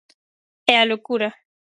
[0.73, 1.29] É a loucura.